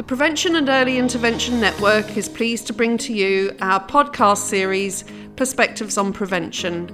[0.00, 5.04] The Prevention and Early Intervention Network is pleased to bring to you our podcast series,
[5.36, 6.88] Perspectives on Prevention.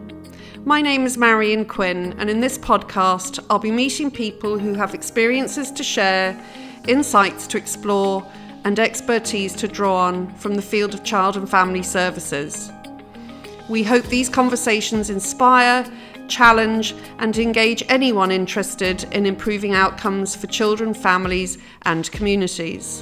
[0.64, 4.92] My name is Marian Quinn, and in this podcast, I'll be meeting people who have
[4.92, 6.37] experiences to share,
[6.88, 8.29] insights to explore,
[8.64, 12.73] and expertise to draw on from the field of child and family services.
[13.68, 15.88] We hope these conversations inspire,
[16.29, 23.00] challenge, and engage anyone interested in improving outcomes for children, families, and communities.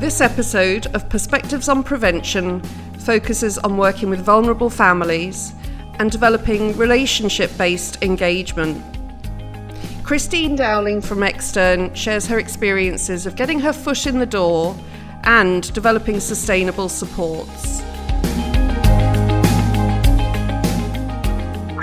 [0.00, 2.60] This episode of Perspectives on Prevention
[2.98, 5.54] focuses on working with vulnerable families
[5.98, 8.82] and developing relationship based engagement.
[10.04, 14.76] Christine Dowling from Extern shares her experiences of getting her foot in the door
[15.24, 17.75] and developing sustainable supports.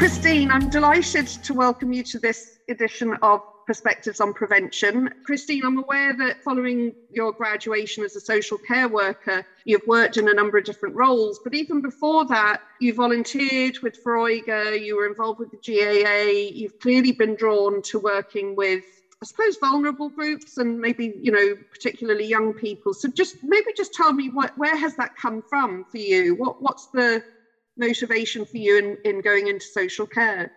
[0.03, 5.09] Christine, I'm delighted to welcome you to this edition of Perspectives on Prevention.
[5.25, 10.27] Christine, I'm aware that following your graduation as a social care worker, you've worked in
[10.27, 15.07] a number of different roles, but even before that, you volunteered with Foróige, you were
[15.07, 18.83] involved with the GAA, you've clearly been drawn to working with
[19.21, 22.93] I suppose vulnerable groups and maybe you know particularly young people.
[22.93, 26.35] So just maybe just tell me what where has that come from for you?
[26.35, 27.23] What what's the
[27.77, 30.51] motivation for you in, in going into social care?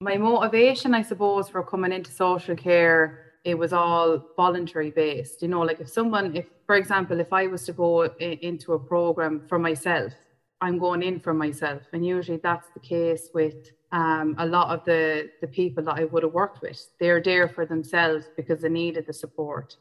[0.00, 5.42] My motivation, I suppose, for coming into social care, it was all voluntary based.
[5.42, 8.72] You know, like if someone, if for example, if I was to go in, into
[8.72, 10.12] a program for myself,
[10.60, 14.84] I'm going in for myself, and usually that's the case with um, a lot of
[14.84, 16.88] the the people that I would have worked with.
[16.98, 19.76] They're there for themselves because they needed the support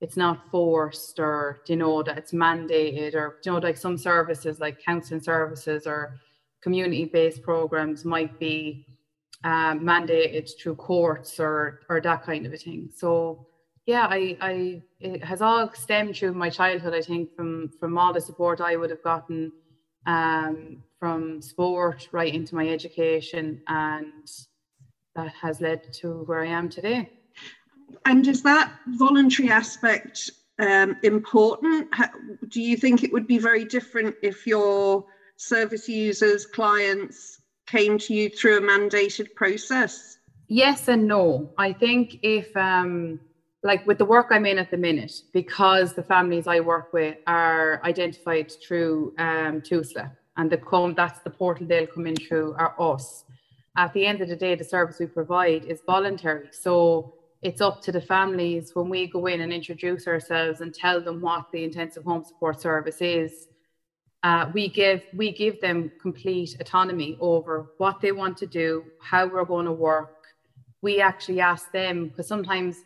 [0.00, 4.60] it's not forced or you know that it's mandated or you know like some services
[4.60, 6.18] like counseling services or
[6.62, 8.86] community-based programs might be
[9.44, 12.90] um, mandated through courts or or that kind of a thing.
[12.94, 13.46] So
[13.86, 18.12] yeah i i it has all stemmed through my childhood i think from from all
[18.12, 19.50] the support i would have gotten
[20.06, 24.30] um, from sport right into my education and
[25.14, 27.08] that has led to where i am today
[28.04, 31.88] and is that voluntary aspect um, important?
[32.48, 35.04] Do you think it would be very different if your
[35.36, 40.18] service users, clients came to you through a mandated process?
[40.48, 41.50] Yes and no.
[41.58, 43.18] I think if, um,
[43.62, 47.16] like with the work I'm in at the minute, because the families I work with
[47.26, 52.54] are identified through um, TUSLA and the come, that's the portal they'll come in through
[52.58, 53.24] are us.
[53.76, 56.48] At the end of the day, the service we provide is voluntary.
[56.52, 61.00] So it's up to the families when we go in and introduce ourselves and tell
[61.00, 63.48] them what the intensive home support service is.
[64.22, 69.26] Uh, we give we give them complete autonomy over what they want to do, how
[69.26, 70.24] we're going to work.
[70.82, 72.78] We actually ask them because sometimes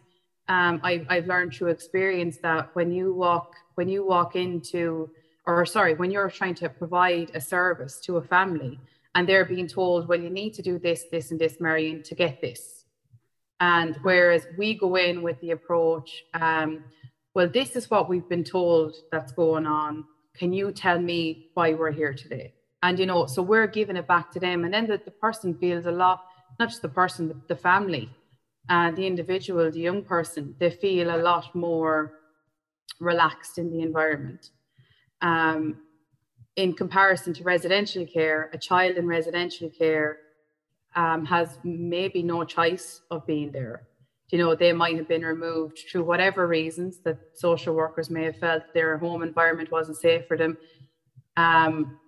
[0.48, 5.08] um, I, I've learned through experience that when you walk when you walk into
[5.46, 8.78] or sorry when you're trying to provide a service to a family
[9.14, 12.14] and they're being told well you need to do this this and this Marian to
[12.16, 12.79] get this
[13.60, 16.82] and whereas we go in with the approach, um,
[17.34, 20.04] well, this is what we've been told that's going on.
[20.34, 22.54] Can you tell me why we're here today?
[22.82, 24.65] And, you know, so we're giving it back to them.
[24.65, 26.25] And then the, the person feels a lot,
[26.59, 28.10] not just the person, the, the family,
[28.71, 32.15] and uh, the individual, the young person, they feel a lot more
[32.98, 34.50] relaxed in the environment.
[35.21, 35.82] Um,
[36.56, 40.19] in comparison to residential care, a child in residential care
[40.96, 43.82] um, has maybe no choice of being there.
[44.30, 48.36] You know, they might have been removed through whatever reasons that social workers may have
[48.36, 50.56] felt their home environment wasn't safe for them,
[51.36, 51.98] um,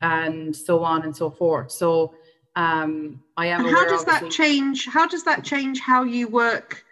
[0.00, 1.70] and so on and so forth.
[1.70, 2.14] So,
[2.56, 3.64] um, I am.
[3.64, 4.86] And how does that change?
[4.86, 6.84] How does that change how you work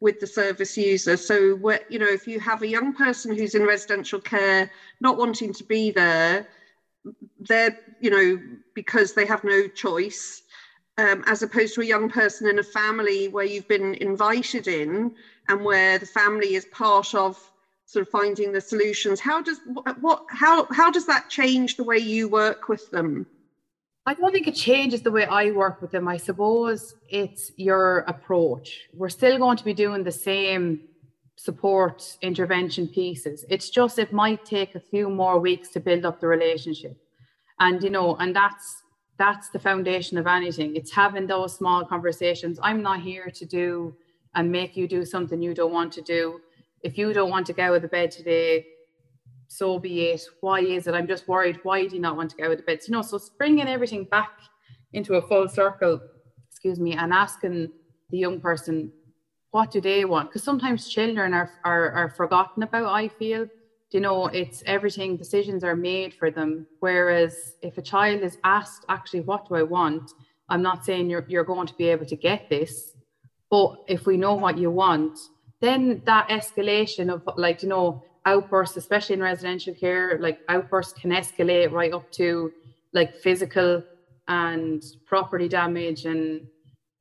[0.00, 1.16] with the service user?
[1.16, 5.18] So, what you know, if you have a young person who's in residential care, not
[5.18, 6.46] wanting to be there,
[7.40, 8.40] they're you know
[8.74, 10.42] because they have no choice
[10.98, 15.14] um, as opposed to a young person in a family where you've been invited in
[15.48, 17.38] and where the family is part of
[17.86, 19.60] sort of finding the solutions how does
[20.00, 23.26] what how how does that change the way you work with them
[24.04, 26.08] I don't think it changes the way I work with them.
[26.08, 28.88] I suppose it's your approach.
[28.92, 30.80] We're still going to be doing the same
[31.36, 33.44] support intervention pieces.
[33.48, 36.96] It's just it might take a few more weeks to build up the relationship.
[37.60, 38.81] And you know, and that's
[39.22, 40.74] that's the foundation of anything.
[40.74, 42.58] It's having those small conversations.
[42.60, 43.94] I'm not here to do
[44.34, 46.40] and make you do something you don't want to do.
[46.82, 48.66] If you don't want to get out of the bed today,
[49.46, 50.22] so be it.
[50.40, 50.94] Why is it?
[50.94, 51.60] I'm just worried.
[51.62, 52.80] Why do you not want to get out of the bed?
[52.88, 54.32] You know, so bringing everything back
[54.92, 56.00] into a full circle,
[56.50, 57.70] excuse me, and asking
[58.10, 58.90] the young person,
[59.52, 60.30] what do they want?
[60.30, 63.46] Because sometimes children are, are, are forgotten about, I feel.
[63.92, 66.66] You know, it's everything, decisions are made for them.
[66.80, 70.12] Whereas if a child is asked, actually, what do I want?
[70.48, 72.92] I'm not saying you're, you're going to be able to get this,
[73.50, 75.18] but if we know what you want,
[75.60, 81.10] then that escalation of like, you know, outbursts, especially in residential care, like outbursts can
[81.10, 82.52] escalate right up to
[82.92, 83.82] like physical
[84.28, 86.46] and property damage and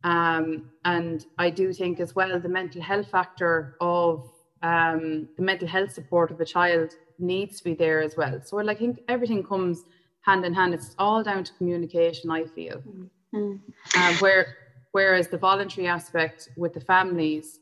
[0.04, 4.31] um, and I do think as well the mental health factor of
[4.64, 8.42] um, the mental health support of a child needs to be there as well.
[8.44, 9.84] So I think everything comes
[10.22, 10.74] hand in hand.
[10.74, 12.30] It's all down to communication.
[12.30, 12.82] I feel,
[13.34, 13.56] mm-hmm.
[13.96, 14.58] uh, where
[14.92, 17.60] whereas the voluntary aspect with the families,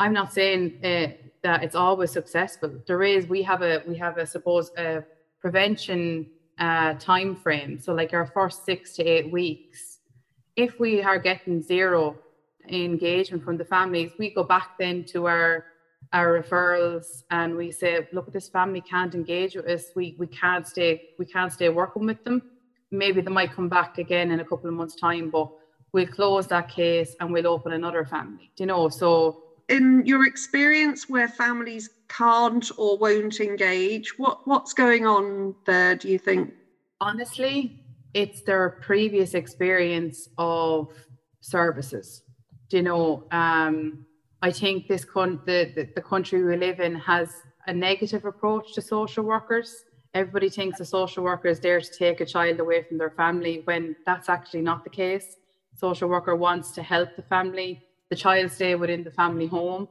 [0.00, 1.12] I'm not saying uh,
[1.42, 2.70] that it's always successful.
[2.86, 5.04] There is we have a we have a suppose a
[5.40, 6.26] prevention
[6.58, 7.80] uh, time frame.
[7.80, 9.92] So like our first six to eight weeks
[10.56, 12.16] if we are getting zero
[12.68, 15.64] engagement from the families, we go back then to our
[16.12, 19.86] our referrals and we say, look, this family can't engage with us.
[19.96, 22.42] We we can't stay we can't stay working with them.
[22.90, 25.50] Maybe they might come back again in a couple of months' time, but
[25.92, 28.52] we'll close that case and we'll open another family.
[28.56, 28.88] Do you know?
[28.88, 35.96] So in your experience where families can't or won't engage, what what's going on there,
[35.96, 36.52] do you think?
[37.00, 37.82] Honestly,
[38.14, 40.92] it's their previous experience of
[41.40, 42.22] services.
[42.68, 44.06] Do you know, um,
[44.44, 47.28] I think this con- the, the, the country we live in has
[47.68, 49.84] a negative approach to social workers.
[50.14, 53.62] Everybody thinks a social worker is there to take a child away from their family
[53.64, 55.36] when that's actually not the case.
[55.76, 59.86] Social worker wants to help the family, the child stay within the family home.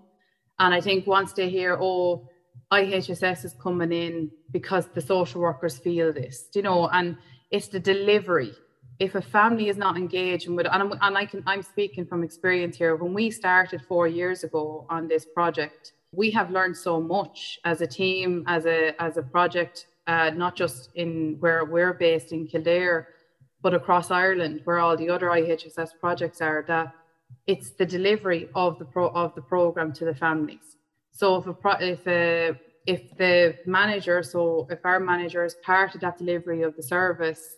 [0.59, 2.27] And I think once they hear, oh,
[2.73, 7.17] IHSS is coming in because the social workers feel this, you know, and
[7.51, 8.53] it's the delivery.
[9.01, 12.77] If a family is not engaged and, I'm, and I can, I'm speaking from experience
[12.77, 12.95] here.
[12.95, 17.81] When we started four years ago on this project, we have learned so much as
[17.81, 22.45] a team, as a as a project, uh, not just in where we're based in
[22.45, 23.07] Kildare,
[23.63, 26.63] but across Ireland, where all the other IHSS projects are.
[26.67, 26.93] That
[27.47, 30.77] it's the delivery of the pro of the program to the families.
[31.11, 32.53] So if a pro, if a
[32.85, 37.57] if the manager, so if our manager is part of that delivery of the service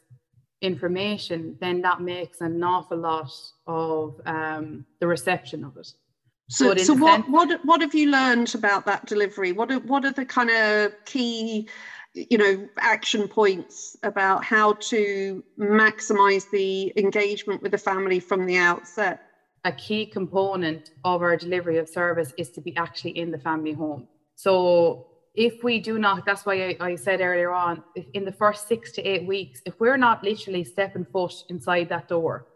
[0.64, 3.32] information, then that makes an awful lot
[3.68, 5.90] of um, the reception of it.
[6.50, 9.52] So, so what, what, what have you learned about that delivery?
[9.52, 11.68] What are, what are the kind of key,
[12.14, 18.58] you know, action points about how to maximize the engagement with the family from the
[18.58, 19.22] outset?
[19.66, 23.74] A key component of our delivery of service is to be actually in the family
[23.74, 24.08] home.
[24.36, 27.84] So if we do not, that's why I, I, said earlier on,
[28.14, 32.08] in the first six to eight weeks, if we're not literally stepping foot inside that
[32.08, 32.48] door,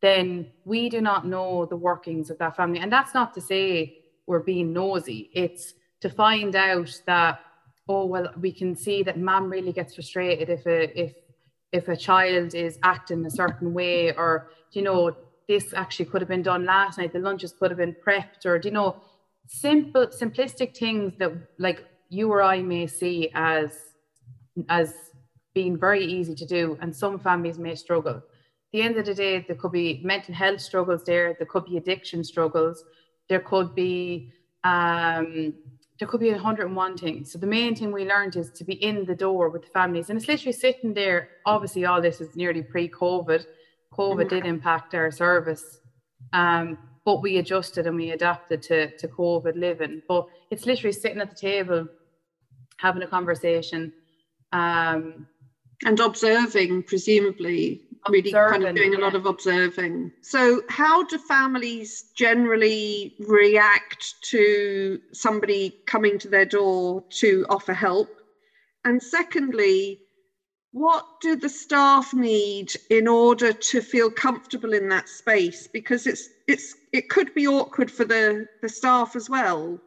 [0.00, 2.78] then we do not know the workings of that family.
[2.78, 5.30] And that's not to say we're being nosy.
[5.32, 7.40] It's to find out that,
[7.88, 11.14] oh well, we can see that mom really gets frustrated if a if
[11.72, 15.16] if a child is acting a certain way, or you know,
[15.48, 18.60] this actually could have been done last night, the lunches could have been prepped, or
[18.62, 19.02] you know,
[19.46, 21.84] simple simplistic things that like
[22.14, 23.70] you or I may see as
[24.68, 24.94] as
[25.54, 28.16] being very easy to do, and some families may struggle.
[28.16, 31.34] At the end of the day, there could be mental health struggles there.
[31.38, 32.84] There could be addiction struggles.
[33.28, 34.32] There could be
[34.64, 35.54] um,
[35.98, 37.30] there could be 101 things.
[37.30, 40.08] So the main thing we learned is to be in the door with the families,
[40.08, 41.28] and it's literally sitting there.
[41.46, 43.44] Obviously, all this is nearly pre-COVID.
[43.92, 44.28] COVID mm-hmm.
[44.28, 45.78] did impact our service.
[46.32, 50.02] Um, but we adjusted and we adapted to, to COVID living.
[50.08, 51.86] But it's literally sitting at the table,
[52.78, 53.92] having a conversation.
[54.52, 55.26] Um,
[55.84, 60.12] and observing, presumably, really kind of doing a lot of observing.
[60.22, 68.08] So, how do families generally react to somebody coming to their door to offer help?
[68.84, 70.00] And secondly,
[70.72, 76.28] what do the staff need in order to feel comfortable in that space because it's
[76.48, 79.78] it's it could be awkward for the the staff as well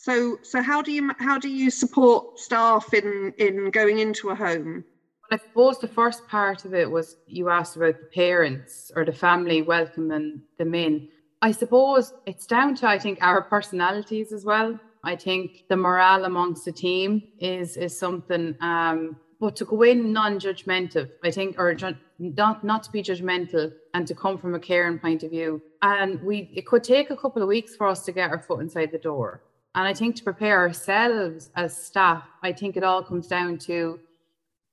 [0.00, 4.34] so so how do you how do you support staff in in going into a
[4.34, 4.84] home
[5.32, 9.12] I suppose the first part of it was you asked about the parents or the
[9.12, 11.08] family welcoming them in.
[11.40, 14.78] I suppose it's down to I think our personalities as well.
[15.04, 20.12] I think the morale amongst the team is is something um, but to go in
[20.12, 21.74] non-judgmental, I think, or
[22.18, 25.62] not not to be judgmental and to come from a caring point of view.
[25.82, 28.60] And we it could take a couple of weeks for us to get our foot
[28.60, 29.42] inside the door.
[29.74, 34.00] And I think to prepare ourselves as staff, I think it all comes down to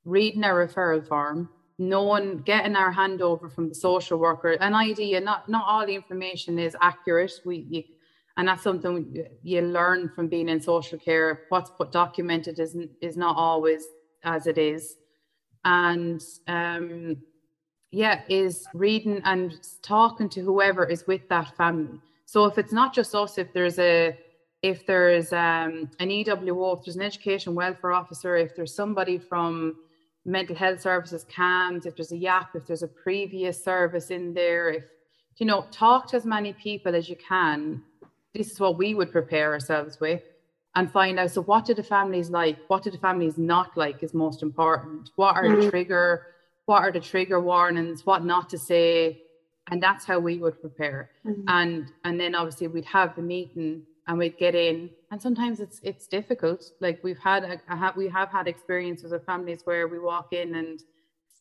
[0.06, 5.22] reading our referral form, knowing, getting our handover from the social worker, an idea.
[5.22, 7.34] Not not all the information is accurate.
[7.46, 7.84] We you,
[8.38, 13.18] and that's something you learn from being in social care what's put documented isn't is
[13.18, 13.86] not always
[14.24, 14.96] as it is
[15.66, 17.18] and um
[17.92, 22.94] yeah is reading and talking to whoever is with that family so if it's not
[22.94, 24.18] just us if there's a
[24.62, 29.76] if there's um, an EWO, if there's an education welfare officer, if there's somebody from
[30.26, 34.70] mental health services, CAMHS, if there's a YAP, if there's a previous service in there,
[34.70, 34.84] if
[35.38, 37.82] you know, talk to as many people as you can.
[38.34, 40.22] This is what we would prepare ourselves with
[40.76, 41.32] and find out.
[41.32, 42.58] So, what do the families like?
[42.68, 45.12] What do the families not like is most important.
[45.16, 45.62] What are mm-hmm.
[45.62, 46.28] the trigger?
[46.66, 48.06] What are the trigger warnings?
[48.06, 49.22] What not to say?
[49.70, 51.12] And that's how we would prepare.
[51.26, 51.44] Mm-hmm.
[51.48, 54.90] And and then obviously we'd have the meeting and we'd get in.
[55.12, 56.72] And sometimes it's it's difficult.
[56.80, 60.56] Like we've had a, a, we have had experiences of families where we walk in
[60.56, 60.82] and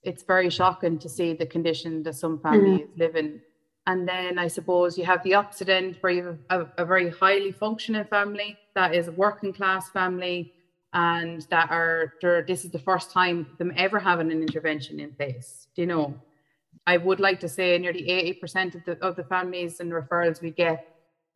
[0.02, 3.00] it's very shocking to see the condition that some families mm-hmm.
[3.00, 3.40] live in
[3.88, 7.08] and then i suppose you have the opposite end where you have a, a very
[7.08, 10.52] highly functioning family that is a working class family
[10.96, 12.14] and that are
[12.49, 15.68] this is the first time them ever having an intervention in place.
[15.76, 16.14] Do you know?
[16.87, 18.04] I would like to say nearly
[18.42, 20.87] 80% of the of the families and referrals we get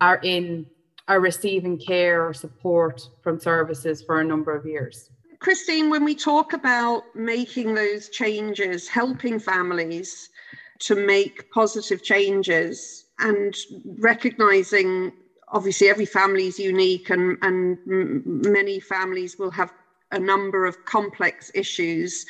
[0.01, 0.67] are in
[1.11, 5.11] are receiving care or support from services for a number of years.
[5.41, 10.31] Christine, when we talk about making those changes, helping families
[10.79, 13.57] to make positive changes and
[13.99, 15.11] recognizing
[15.49, 19.73] obviously every family is unique and, and many families will have
[20.13, 22.25] a number of complex issues,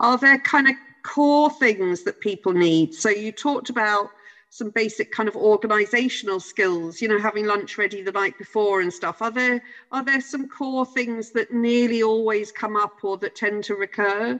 [0.00, 0.74] are there kind of
[1.04, 2.94] core things that people need?
[2.94, 4.10] So you talked about
[4.54, 8.92] some basic kind of organizational skills you know having lunch ready the night before and
[8.92, 9.20] stuff.
[9.20, 13.64] Are there are there some core things that nearly always come up or that tend
[13.64, 14.38] to recur?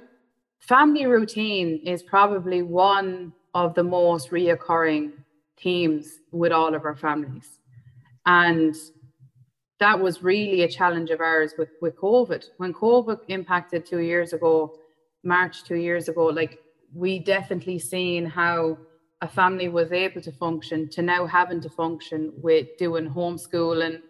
[0.60, 5.10] Family routine is probably one of the most reoccurring
[5.60, 7.58] themes with all of our families.
[8.24, 8.76] And
[9.80, 12.44] that was really a challenge of ours with, with covid.
[12.58, 14.78] When covid impacted two years ago
[15.24, 16.60] march two years ago like
[16.94, 18.78] we definitely seen how
[19.24, 24.02] a family was able to function to now having to function with doing homeschool and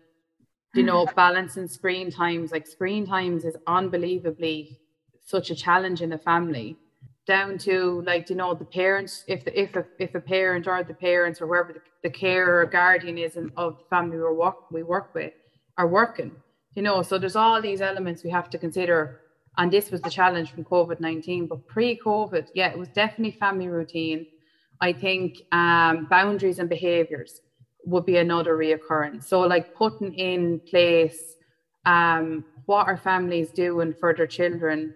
[0.74, 1.14] you know mm.
[1.14, 4.76] balancing screen times like screen times is unbelievably
[5.24, 6.76] such a challenge in a family
[7.28, 10.82] down to like you know the parents if the, if a, if a parent or
[10.82, 14.58] the parents or whoever the, the care or guardian is of the family we work
[14.72, 15.32] we work with
[15.78, 16.32] are working
[16.74, 19.20] you know so there's all these elements we have to consider.
[19.56, 24.26] And this was the challenge from covid-19 but pre-covid yeah it was definitely family routine
[24.84, 27.40] I think um, boundaries and behaviors
[27.86, 29.24] would be another reoccurrence.
[29.24, 31.36] So, like putting in place
[31.86, 34.94] um, what are families doing for their children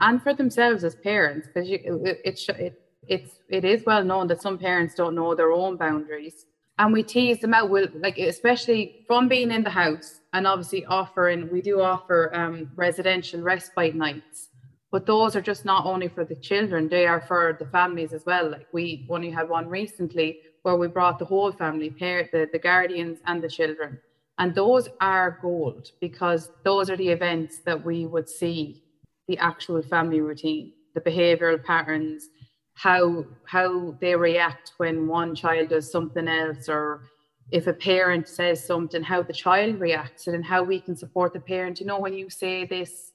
[0.00, 4.40] and for themselves as parents, because it, it, it, it's it is well known that
[4.40, 6.46] some parents don't know their own boundaries,
[6.78, 7.68] and we tease them out.
[7.68, 12.70] Will like especially from being in the house, and obviously offering we do offer um,
[12.74, 14.48] residential respite nights
[14.96, 18.24] but those are just not only for the children they are for the families as
[18.24, 18.48] well.
[18.48, 22.58] Like we only had one recently where we brought the whole family pair the, the
[22.58, 24.00] guardians and the children.
[24.38, 28.84] And those are gold because those are the events that we would see
[29.28, 32.30] the actual family routine the behavioral patterns
[32.72, 37.02] how how they react when one child does something else or
[37.50, 41.40] if a parent says something how the child reacts and how we can support the
[41.40, 41.80] parent.
[41.80, 43.12] You know when you say this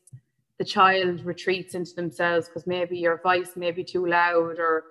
[0.62, 4.84] the child retreats into themselves because maybe your voice may be too loud or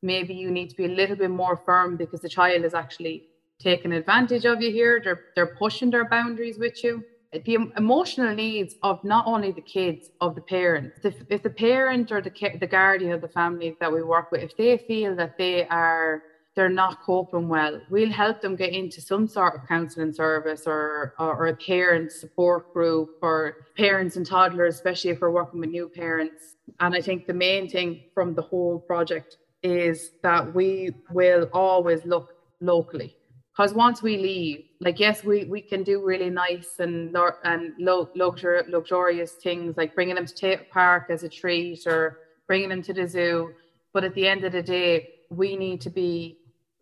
[0.00, 3.24] maybe you need to be a little bit more firm because the child is actually
[3.58, 5.02] taking advantage of you here.
[5.04, 7.04] They're, they're pushing their boundaries with you.
[7.44, 11.00] The emotional needs of not only the kids of the parents.
[11.04, 14.40] If, if the parent or the, the guardian of the family that we work with
[14.40, 16.22] if they feel that they are
[16.58, 21.14] they're not coping well, we'll help them get into some sort of counselling service or,
[21.16, 25.70] or, or, a parent support group or parents and toddlers, especially if we're working with
[25.70, 26.56] new parents.
[26.80, 32.04] And I think the main thing from the whole project is that we will always
[32.04, 33.14] look locally.
[33.56, 38.68] Because once we leave, like yes, we, we can do really nice and and luxur-
[38.68, 42.92] luxurious things like bringing them to Tayto Park as a treat or bringing them to
[42.92, 43.52] the zoo.
[43.92, 46.38] But at the end of the day, we need to be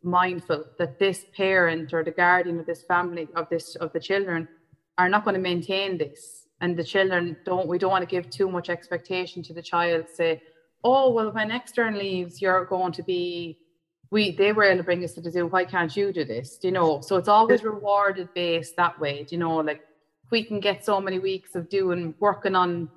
[0.07, 4.49] mindful that this parent or the guardian of this family of this of the children
[4.97, 6.47] are not going to maintain this.
[6.61, 10.07] And the children don't we don't want to give too much expectation to the child
[10.15, 10.43] say
[10.85, 13.59] oh well when extern leaves you're going to be
[14.11, 15.47] we they were able to bring us to the zoo.
[15.49, 16.57] Why can't you do this?
[16.57, 17.01] Do you know?
[17.01, 19.57] So it's always rewarded based that way do you know?
[19.57, 19.83] Like
[20.31, 22.89] we can get so many weeks of doing working on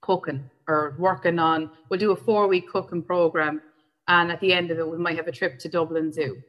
[0.00, 3.60] cooking or working on we'll do a four week cooking program
[4.08, 6.40] and at the end of it we might have a trip to dublin zoo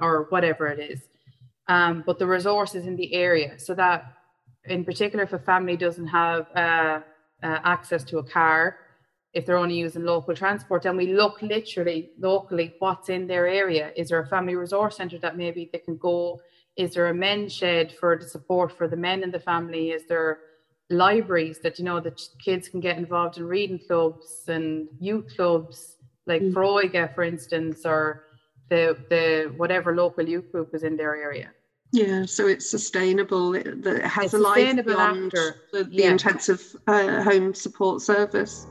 [0.00, 1.00] or whatever it is.
[1.68, 3.58] Um, but the resources in the area.
[3.58, 4.04] So that
[4.64, 7.00] in particular if a family doesn't have uh,
[7.42, 8.78] uh, access to a car
[9.32, 13.92] if they're only using local transport then we look literally locally what's in their area.
[13.96, 16.40] Is there a family resource center that maybe they can go?
[16.76, 19.90] Is there a men's shed for the support for the men in the family?
[19.90, 20.38] Is there
[20.90, 25.96] libraries that you know that kids can get involved in reading clubs and youth clubs
[26.26, 26.52] like mm.
[26.52, 28.24] Foróige, for instance or
[28.68, 31.50] the the whatever local youth group is in their area
[31.92, 35.56] yeah so it's sustainable it, it has it's a life beyond after.
[35.72, 36.10] the, the yeah.
[36.10, 38.66] intensive uh, home support service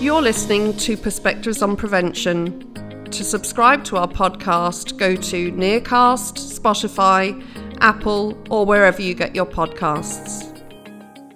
[0.00, 2.72] you're listening to perspectives on prevention
[3.12, 7.44] to subscribe to our podcast, go to Nearcast, Spotify,
[7.80, 10.48] Apple, or wherever you get your podcasts.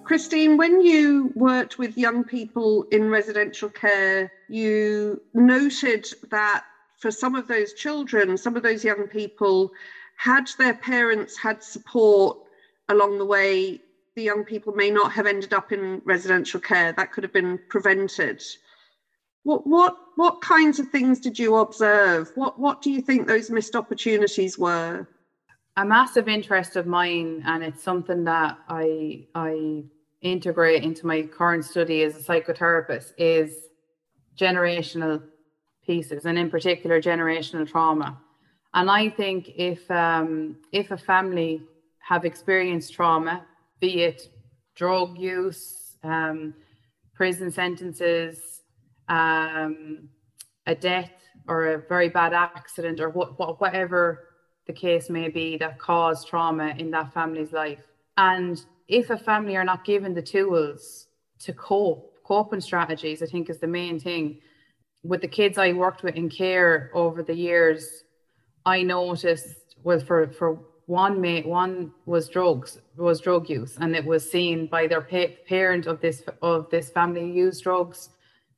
[0.04, 6.64] Christine, when you worked with young people in residential care, you noted that
[6.98, 9.70] for some of those children, some of those young people,
[10.16, 12.38] had their parents had support
[12.88, 13.80] along the way,
[14.14, 16.92] the young people may not have ended up in residential care.
[16.92, 18.42] That could have been prevented.
[19.42, 22.32] What what what kinds of things did you observe?
[22.34, 25.06] What what do you think those missed opportunities were?
[25.76, 29.84] A massive interest of mine, and it's something that I I
[30.22, 33.65] integrate into my current study as a psychotherapist, is
[34.38, 35.22] generational
[35.84, 38.20] pieces, and in particular generational trauma.
[38.74, 41.62] And I think if um, if a family
[42.00, 43.44] have experienced trauma,
[43.80, 44.28] be it
[44.74, 46.54] drug use, um,
[47.14, 48.62] prison sentences,
[49.08, 50.08] um,
[50.66, 51.10] a death
[51.48, 54.28] or a very bad accident or what, what, whatever
[54.66, 57.84] the case may be that caused trauma in that family's life.
[58.16, 61.06] And if a family are not given the tools
[61.40, 64.40] to cope, coping strategies, I think is the main thing.
[65.04, 68.04] With the kids I worked with in care over the years,
[68.64, 74.04] I noticed well for for one mate one was drugs was drug use and it
[74.04, 78.10] was seen by their pa- parent of this of this family used drugs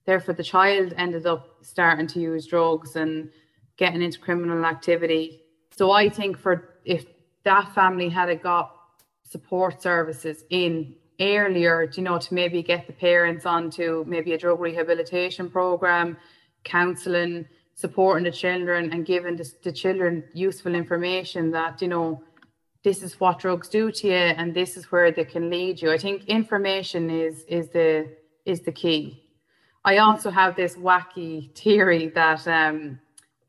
[0.08, 3.28] Therefore, the child ended up starting to use drugs and
[3.76, 5.42] getting into criminal activity.
[5.76, 7.04] So I think for if
[7.44, 8.74] that family had got
[9.22, 14.60] support services in earlier, you know, to maybe get the parents onto maybe a drug
[14.60, 16.16] rehabilitation program,
[16.64, 22.22] counselling, supporting the children and giving the, the children useful information that, you know,
[22.84, 25.92] this is what drugs do to you and this is where they can lead you.
[25.92, 28.08] I think information is is the
[28.44, 29.24] is the key.
[29.84, 32.98] I also have this wacky theory that um,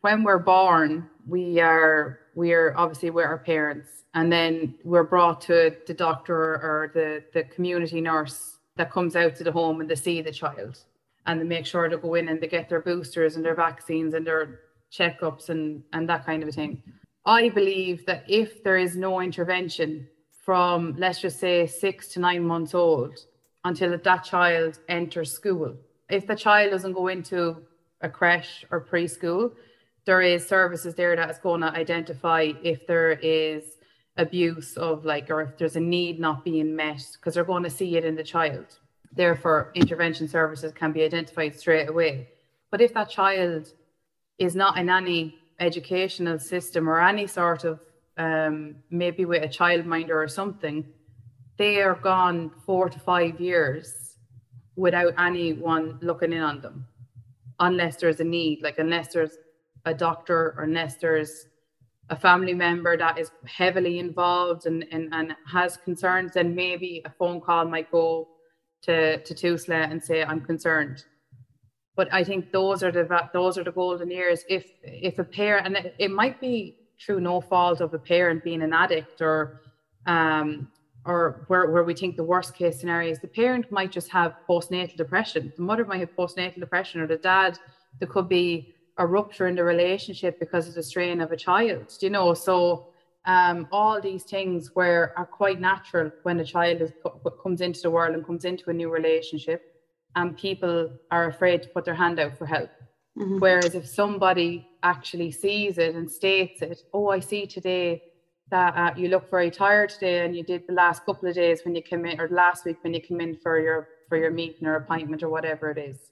[0.01, 5.41] when we're born, we are we are obviously with our parents, and then we're brought
[5.41, 9.89] to the doctor or the the community nurse that comes out to the home and
[9.89, 10.77] they see the child
[11.25, 14.13] and they make sure to go in and they get their boosters and their vaccines
[14.13, 14.61] and their
[14.91, 16.81] checkups and and that kind of a thing.
[17.25, 20.07] I believe that if there is no intervention
[20.45, 23.19] from let's just say six to nine months old
[23.65, 25.75] until that child enters school
[26.09, 27.57] if the child doesn't go into
[28.01, 29.53] a creche or preschool,
[30.09, 33.77] there is services there that is going to identify if there is
[34.17, 37.69] abuse of like or if there's a need not being met because they're going to
[37.69, 38.65] see it in the child.
[39.11, 42.29] Therefore, intervention services can be identified straight away.
[42.71, 43.71] But if that child
[44.39, 47.79] is not in any educational system or any sort of
[48.17, 50.87] um, maybe with a childminder or something,
[51.59, 54.15] they are gone four to five years
[54.75, 56.87] without anyone looking in on them
[57.59, 59.37] unless there's a need like unless there's
[59.85, 61.47] a doctor or unless there's
[62.09, 67.09] a family member that is heavily involved and, and, and has concerns then maybe a
[67.09, 68.27] phone call might go
[68.81, 71.03] to to TUSLA and say I'm concerned
[71.95, 75.67] but I think those are the those are the golden years if if a parent
[75.67, 79.61] and it, might be through no fault of a parent being an addict or
[80.05, 80.69] um,
[81.05, 84.35] or where, where we think the worst case scenario is the parent might just have
[84.47, 85.51] postnatal depression.
[85.55, 87.57] The mother might have postnatal depression, or the dad,
[87.99, 91.91] there could be a rupture in the relationship because of the strain of a child,
[92.01, 92.33] you know.
[92.33, 92.89] So
[93.25, 96.91] um, all these things where are quite natural when a child is,
[97.41, 99.61] comes into the world and comes into a new relationship,
[100.15, 102.69] and people are afraid to put their hand out for help.
[103.17, 103.39] Mm-hmm.
[103.39, 108.03] Whereas if somebody actually sees it and states it, oh, I see today
[108.51, 111.61] that uh, you look very tired today and you did the last couple of days
[111.63, 114.31] when you came in or last week when you came in for your for your
[114.31, 116.11] meeting or appointment or whatever it is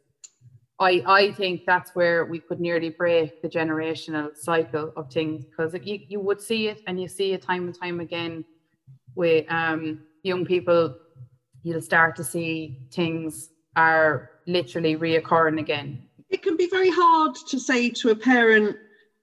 [0.80, 5.74] i i think that's where we could nearly break the generational cycle of things because
[5.84, 8.44] you, you would see it and you see it time and time again
[9.16, 10.96] with um, young people
[11.64, 17.60] you'll start to see things are literally reoccurring again it can be very hard to
[17.60, 18.76] say to a parent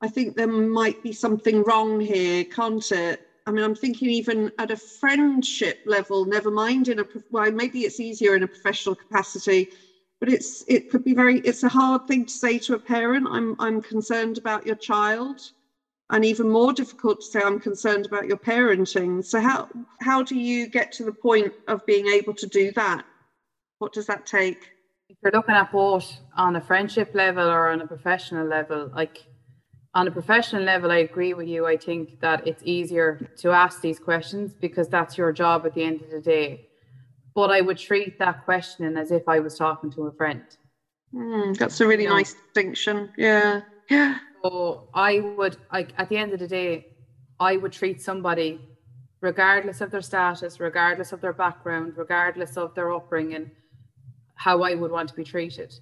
[0.05, 3.27] I think there might be something wrong here, can't it?
[3.47, 7.81] I mean, I'm thinking even at a friendship level, never mind in a, well, maybe
[7.81, 9.71] it's easier in a professional capacity,
[10.20, 13.27] but it's, it could be very, it's a hard thing to say to a parent,
[13.31, 15.40] I'm, I'm concerned about your child
[16.11, 19.24] and even more difficult to say I'm concerned about your parenting.
[19.24, 19.68] So how
[20.00, 23.05] how do you get to the point of being able to do that?
[23.79, 24.70] What does that take?
[25.09, 29.27] If you're looking at both on a friendship level or on a professional level, like
[29.94, 31.66] on a professional level, I agree with you.
[31.66, 35.85] I think that it's easier to ask these questions because that's your job at the
[35.85, 36.68] end of the day.
[37.35, 40.44] But I would treat that questioning as if I was talking to a friend.
[41.14, 42.40] Mm, that's a really you nice know?
[42.53, 43.11] distinction.
[43.16, 43.62] Yeah.
[43.90, 44.18] Yeah.
[44.42, 46.87] So I would like at the end of the day,
[47.40, 48.61] I would treat somebody,
[49.20, 53.51] regardless of their status, regardless of their background, regardless of their upbringing,
[54.37, 55.75] how I would want to be treated.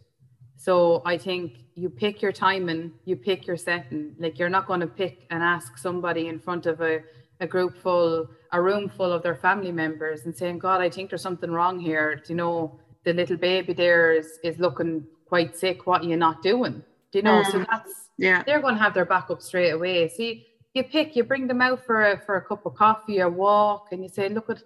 [0.57, 4.15] So I think you pick your timing, you pick your setting.
[4.19, 7.01] Like you're not going to pick and ask somebody in front of a,
[7.41, 11.11] a group full, a room full of their family members and saying, God, I think
[11.11, 12.17] there's something wrong here.
[12.17, 15.87] Do you know the little baby there is is looking quite sick?
[15.87, 16.83] What are you not doing?
[17.11, 17.43] Do you know?
[17.43, 17.51] Mm.
[17.51, 21.25] So that's yeah they're going to have their backup straight away see you pick you
[21.25, 24.29] bring them out for a for a cup of coffee or walk and you say
[24.29, 24.63] look at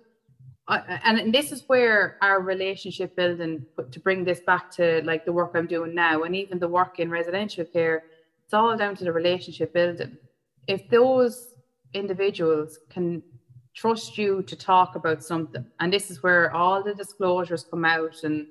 [0.68, 5.32] uh, and this is where our relationship building to bring this back to like the
[5.32, 8.04] work i'm doing now and even the work in residential care
[8.44, 10.16] it's all down to the relationship building
[10.66, 11.54] if those
[11.94, 13.22] individuals can
[13.76, 18.24] trust you to talk about something and this is where all the disclosures come out
[18.24, 18.46] and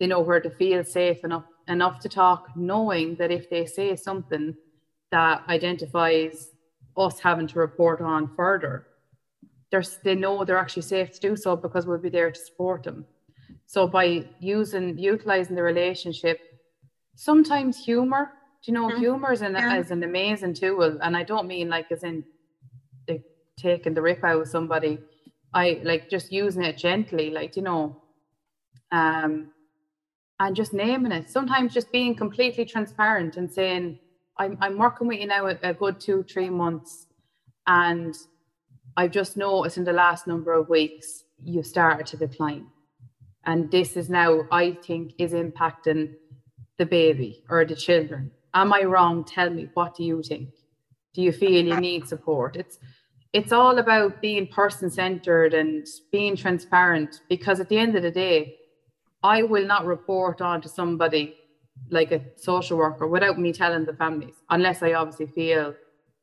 [0.00, 3.96] they know where to feel safe enough enough to talk, knowing that if they say
[3.96, 4.54] something
[5.10, 6.50] that identifies
[6.96, 8.86] us having to report on further,
[10.04, 13.06] they know they're actually safe to do so because we'll be there to support them.
[13.66, 16.40] So by using utilizing the relationship,
[17.14, 18.32] sometimes humor,
[18.62, 18.98] do you know, mm-hmm.
[18.98, 19.76] humor is an, yeah.
[19.76, 20.98] is an amazing tool.
[21.02, 22.24] And I don't mean like as in
[23.56, 24.98] taking the rip out of somebody.
[25.54, 28.02] I like just using it gently, like, you know,
[28.90, 29.52] um,
[30.40, 31.30] and just naming it.
[31.30, 33.98] Sometimes just being completely transparent and saying,
[34.38, 37.06] I'm, I'm working with you now a, a good two, three months.
[37.66, 38.14] And
[38.96, 42.66] I've just noticed in the last number of weeks, you started to decline.
[43.44, 46.14] And this is now, I think, is impacting
[46.78, 48.30] the baby or the children.
[48.54, 49.24] Am I wrong?
[49.24, 50.50] Tell me, what do you think?
[51.14, 52.56] Do you feel you need support?
[52.56, 52.78] It's
[53.32, 58.10] it's all about being person centered and being transparent because at the end of the
[58.10, 58.56] day,
[59.22, 61.36] I will not report on to somebody
[61.90, 65.74] like a social worker without me telling the families, unless I obviously feel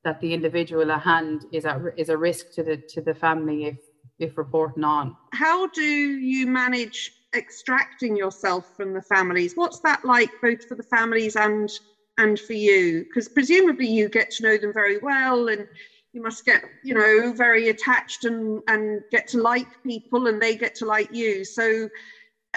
[0.03, 3.65] that the individual at hand is at is a risk to the to the family
[3.65, 3.77] if
[4.19, 5.15] if reporting on.
[5.33, 9.53] How do you manage extracting yourself from the families?
[9.55, 11.69] What's that like, both for the families and
[12.17, 13.05] and for you?
[13.05, 15.67] Because presumably you get to know them very well and
[16.13, 20.55] you must get you know very attached and and get to like people and they
[20.55, 21.87] get to like you so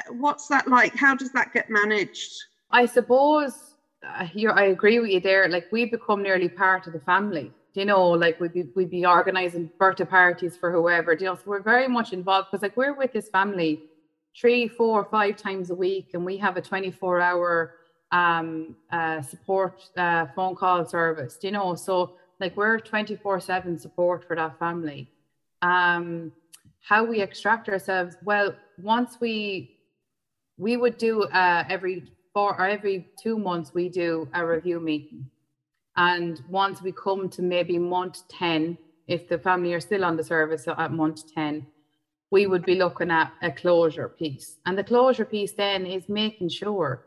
[0.08, 0.94] what's that like?
[0.94, 2.32] How does that get managed?
[2.70, 3.74] I suppose
[4.06, 5.48] uh, I agree with you there.
[5.48, 7.52] Like we become nearly part of the family.
[7.74, 11.14] You know, like we'd be we'd be organizing birthday parties for whoever.
[11.14, 13.84] You know, so we're very much involved because like we're with this family
[14.38, 17.74] three, four, five times a week, and we have a 24 hour
[18.12, 21.38] um uh support uh phone call service.
[21.42, 25.08] You know, so like we're 24 7 support for that family.
[25.62, 26.32] Um
[26.82, 29.78] how we extract ourselves well once we
[30.58, 35.24] we would do uh, every four or every two months we do a review meeting
[35.96, 38.76] and once we come to maybe month 10
[39.06, 41.66] if the family are still on the service at month 10
[42.30, 46.48] we would be looking at a closure piece and the closure piece then is making
[46.48, 47.04] sure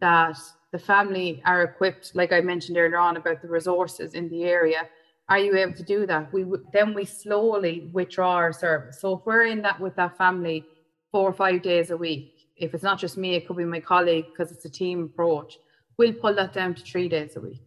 [0.00, 0.38] that
[0.72, 4.88] the family are equipped like i mentioned earlier on about the resources in the area
[5.28, 9.20] are you able to do that we then we slowly withdraw our service so if
[9.24, 10.64] we're in that with that family
[11.10, 13.80] four or five days a week if it's not just me, it could be my
[13.80, 15.58] colleague because it's a team approach.
[15.96, 17.62] We'll pull that down to three days a week.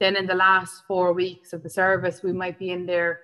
[0.00, 3.20] Then in the last four weeks of the service, we might be in there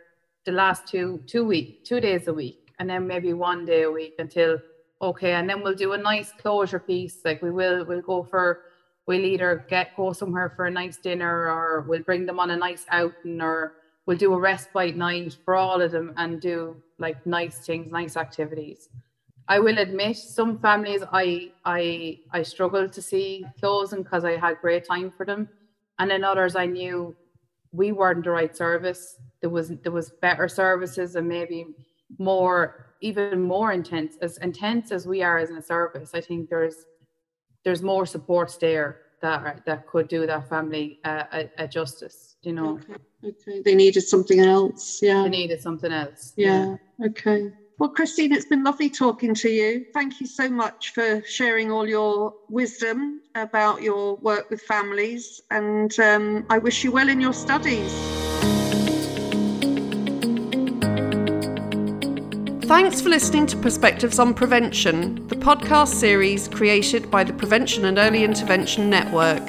[0.46, 3.90] the last two two week, two days a week, and then maybe one day a
[3.90, 4.58] week until
[5.00, 7.18] okay, and then we'll do a nice closure piece.
[7.24, 8.60] Like we will we'll go for
[9.06, 12.56] we'll either get go somewhere for a nice dinner or we'll bring them on a
[12.56, 13.74] nice outing or
[14.06, 18.16] we'll do a respite night for all of them and do like nice things, nice
[18.16, 18.88] activities.
[19.48, 24.60] I will admit some families I I I struggled to see closing because I had
[24.60, 25.48] great time for them,
[25.98, 27.14] and in others I knew
[27.72, 29.16] we weren't the right service.
[29.40, 31.66] There was there was better services and maybe
[32.18, 36.12] more even more intense as intense as we are as a service.
[36.14, 36.86] I think there's
[37.64, 42.36] there's more supports there that that could do that family uh, a, a justice.
[42.42, 42.78] you know.
[42.78, 43.02] Okay.
[43.24, 43.62] okay.
[43.62, 45.00] They needed something else.
[45.00, 45.22] Yeah.
[45.22, 46.32] They needed something else.
[46.36, 46.76] Yeah.
[47.04, 47.52] Okay.
[47.78, 49.86] Well, Christine, it's been lovely talking to you.
[49.92, 55.98] Thank you so much for sharing all your wisdom about your work with families, and
[55.98, 58.21] um, I wish you well in your studies.
[62.72, 67.98] Thanks for listening to Perspectives on Prevention, the podcast series created by the Prevention and
[67.98, 69.42] Early Intervention Network.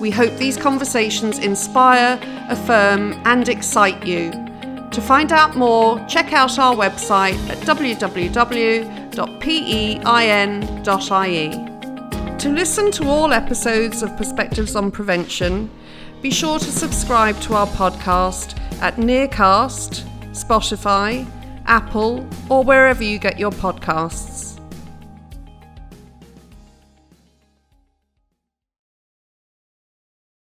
[0.00, 4.32] We hope these conversations inspire, affirm, and excite you.
[4.90, 8.18] To find out more, check out our website at www.pein.ie.
[12.38, 15.70] To listen to all episodes of Perspectives on Prevention,
[16.20, 20.02] be sure to subscribe to our podcast at Nearcast,
[20.32, 21.24] Spotify,
[21.66, 24.51] Apple, or wherever you get your podcasts.